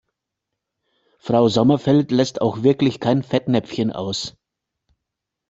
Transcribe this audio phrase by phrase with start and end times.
[1.19, 4.35] Frau Sommerfeld lässt auch wirklich kein Fettnäpfchen aus.